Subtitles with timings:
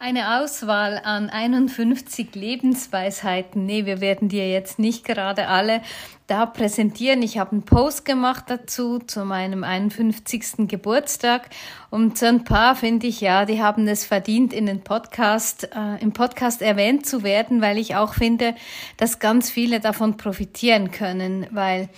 [0.00, 3.64] Eine Auswahl an 51 Lebensweisheiten.
[3.64, 5.82] Nee, wir werden dir jetzt nicht gerade alle
[6.26, 7.22] da präsentieren.
[7.22, 10.68] Ich habe einen Post gemacht dazu zu meinem 51.
[10.68, 11.48] Geburtstag
[11.90, 16.02] und so ein paar finde ich ja, die haben es verdient, in den Podcast, äh,
[16.02, 18.54] im Podcast erwähnt zu werden, weil ich auch finde,
[18.96, 21.88] dass ganz viele davon profitieren können, weil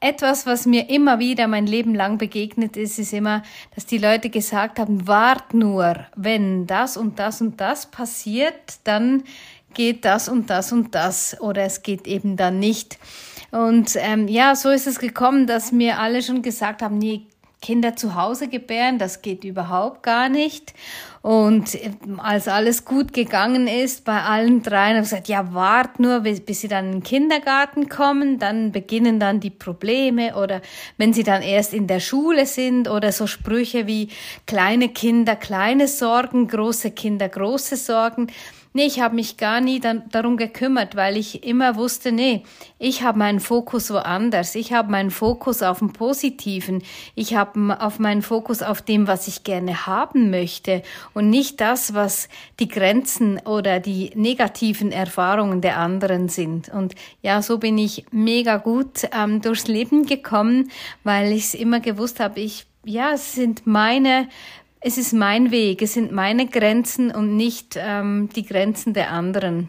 [0.00, 3.42] etwas, was mir immer wieder mein Leben lang begegnet ist, ist immer,
[3.74, 9.24] dass die Leute gesagt haben, wart nur, wenn das und das und das passiert, dann
[9.74, 12.98] geht das und das und das oder es geht eben dann nicht.
[13.50, 17.26] Und ähm, ja, so ist es gekommen, dass mir alle schon gesagt haben, nee,
[17.62, 20.74] Kinder zu Hause gebären, das geht überhaupt gar nicht.
[21.22, 26.00] Und ähm, als alles gut gegangen ist, bei allen dreien habe ich gesagt, ja, wart
[26.00, 30.60] nur, bis, bis sie dann in den Kindergarten kommen, dann beginnen dann die Probleme oder
[30.98, 34.08] wenn sie dann erst in der Schule sind oder so Sprüche wie
[34.46, 38.26] kleine Kinder, kleine Sorgen, große Kinder, große Sorgen.
[38.74, 42.42] Nee, ich habe mich gar nie dann, darum gekümmert, weil ich immer wusste, nee,
[42.78, 44.54] ich habe meinen Fokus woanders.
[44.54, 46.82] Ich habe meinen Fokus auf dem Positiven.
[47.14, 51.92] Ich habe auf meinen Fokus auf dem, was ich gerne haben möchte und nicht das,
[51.92, 56.70] was die Grenzen oder die negativen Erfahrungen der anderen sind.
[56.70, 60.70] Und ja, so bin ich mega gut ähm, durchs Leben gekommen,
[61.04, 64.28] weil ich es immer gewusst habe, ich ja, es sind meine
[64.82, 69.68] es ist mein Weg, es sind meine Grenzen und nicht ähm, die Grenzen der anderen.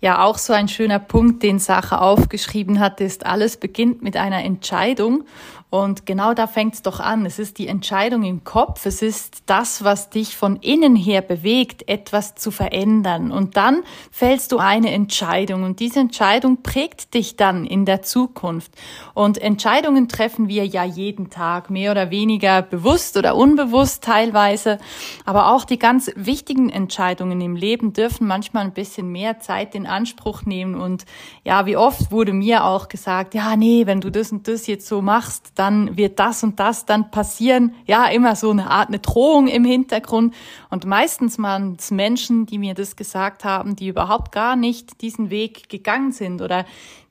[0.00, 4.42] Ja, auch so ein schöner Punkt, den Sache aufgeschrieben hat, ist, alles beginnt mit einer
[4.42, 5.24] Entscheidung.
[5.72, 7.24] Und genau da fängt es doch an.
[7.24, 8.84] Es ist die Entscheidung im Kopf.
[8.84, 13.32] Es ist das, was dich von innen her bewegt, etwas zu verändern.
[13.32, 15.62] Und dann fällst du eine Entscheidung.
[15.62, 18.70] Und diese Entscheidung prägt dich dann in der Zukunft.
[19.14, 24.76] Und Entscheidungen treffen wir ja jeden Tag, mehr oder weniger bewusst oder unbewusst teilweise.
[25.24, 29.86] Aber auch die ganz wichtigen Entscheidungen im Leben dürfen manchmal ein bisschen mehr Zeit in
[29.86, 30.74] Anspruch nehmen.
[30.74, 31.06] Und
[31.44, 34.86] ja, wie oft wurde mir auch gesagt, ja, nee, wenn du das und das jetzt
[34.86, 37.76] so machst, dann wird das und das dann passieren.
[37.86, 40.34] Ja, immer so eine Art, eine Drohung im Hintergrund.
[40.70, 45.30] Und meistens waren es Menschen, die mir das gesagt haben, die überhaupt gar nicht diesen
[45.30, 46.64] Weg gegangen sind oder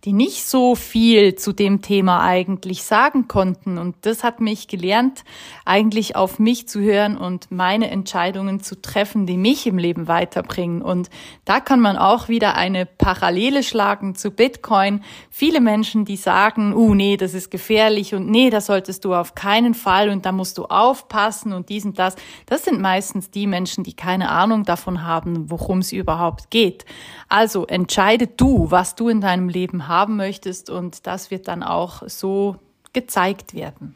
[0.04, 3.78] die nicht so viel zu dem Thema eigentlich sagen konnten.
[3.78, 5.24] Und das hat mich gelernt,
[5.64, 10.82] eigentlich auf mich zu hören und meine Entscheidungen zu treffen, die mich im Leben weiterbringen.
[10.82, 11.10] Und
[11.46, 15.04] da kann man auch wieder eine Parallele schlagen zu Bitcoin.
[15.30, 19.36] Viele Menschen, die sagen, uh, nee, das ist gefährlich und nee, da solltest du auf
[19.36, 22.16] keinen Fall und da musst du aufpassen und dies und das.
[22.46, 26.86] Das sind meistens die Menschen, die keine Ahnung davon haben, worum es überhaupt geht.
[27.30, 32.04] Also entscheide du, was du in deinem Leben haben möchtest und das wird dann auch
[32.08, 32.56] so
[32.94, 33.96] gezeigt werden.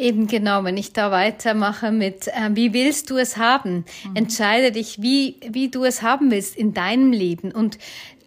[0.00, 3.84] Eben genau, wenn ich da weitermache mit, äh, wie willst du es haben?
[4.04, 4.16] Mhm.
[4.16, 7.52] Entscheide dich, wie, wie du es haben willst in deinem Leben.
[7.52, 7.76] Und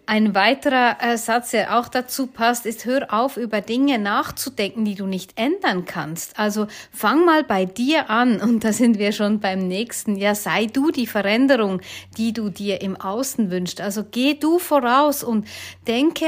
[0.05, 4.95] ein weiterer äh, Satz, der auch dazu passt, ist, hör auf, über Dinge nachzudenken, die
[4.95, 6.37] du nicht ändern kannst.
[6.37, 10.15] Also fang mal bei dir an und da sind wir schon beim nächsten.
[10.15, 11.81] Ja, sei du die Veränderung,
[12.17, 13.81] die du dir im Außen wünschst.
[13.81, 15.47] Also geh du voraus und
[15.87, 16.25] denke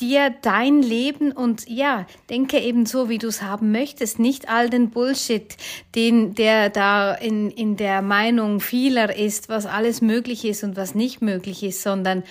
[0.00, 4.18] dir dein Leben und ja, denke eben so, wie du es haben möchtest.
[4.18, 5.56] Nicht all den Bullshit,
[5.94, 10.94] den, der da in, in der Meinung vieler ist, was alles möglich ist und was
[10.94, 12.24] nicht möglich ist, sondern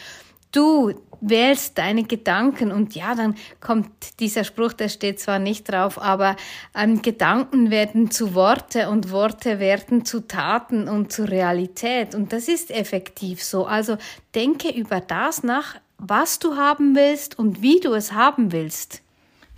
[0.54, 6.02] du wählst deine Gedanken und ja, dann kommt dieser Spruch, der steht zwar nicht drauf,
[6.02, 6.36] aber
[6.76, 12.48] ähm, Gedanken werden zu Worte und Worte werden zu Taten und zu Realität und das
[12.48, 13.66] ist effektiv so.
[13.66, 13.98] Also
[14.36, 19.03] denke über das nach, was du haben willst und wie du es haben willst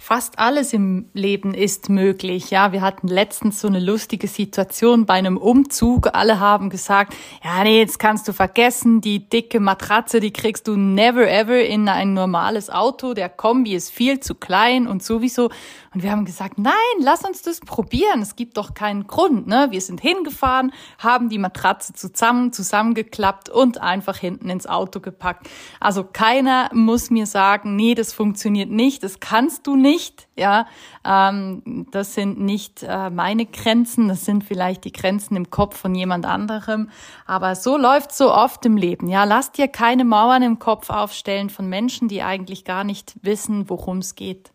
[0.05, 2.51] fast alles im Leben ist möglich.
[2.51, 6.09] Ja, wir hatten letztens so eine lustige Situation bei einem Umzug.
[6.13, 10.75] Alle haben gesagt, ja, nee, jetzt kannst du vergessen, die dicke Matratze, die kriegst du
[10.75, 13.15] never ever in ein normales Auto.
[13.15, 15.49] Der Kombi ist viel zu klein und sowieso.
[15.95, 18.21] Und wir haben gesagt, nein, lass uns das probieren.
[18.21, 19.69] Es gibt doch keinen Grund, ne?
[19.71, 25.49] Wir sind hingefahren, haben die Matratze zusammen, zusammengeklappt und einfach hinten ins Auto gepackt.
[25.79, 30.67] Also keiner muss mir sagen, nee, das funktioniert nicht, das kannst du nicht nicht, ja,
[31.05, 35.95] ähm, das sind nicht äh, meine Grenzen, das sind vielleicht die Grenzen im Kopf von
[35.95, 36.89] jemand anderem,
[37.25, 41.49] aber so läuft so oft im Leben, ja, lass dir keine Mauern im Kopf aufstellen
[41.49, 44.51] von Menschen, die eigentlich gar nicht wissen, worum es geht.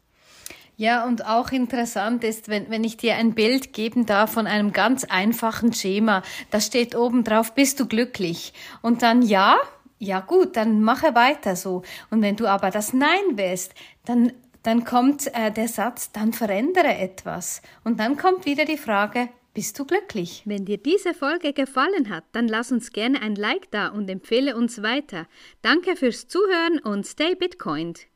[0.76, 4.72] Ja, und auch interessant ist, wenn, wenn ich dir ein Bild geben darf von einem
[4.72, 8.54] ganz einfachen Schema, da steht oben drauf, bist du glücklich?
[8.80, 9.58] Und dann ja,
[9.98, 11.82] ja gut, dann mache weiter so.
[12.10, 13.74] Und wenn du aber das Nein wählst,
[14.06, 17.62] dann dann kommt äh, der Satz, dann verändere etwas.
[17.84, 20.42] Und dann kommt wieder die Frage, bist du glücklich?
[20.44, 24.56] Wenn dir diese Folge gefallen hat, dann lass uns gerne ein Like da und empfehle
[24.56, 25.26] uns weiter.
[25.62, 28.06] Danke fürs Zuhören und stay Bitcoined.